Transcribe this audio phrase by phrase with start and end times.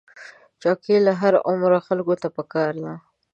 [0.61, 2.93] چوکۍ له هر عمر خلکو ته پکار ده.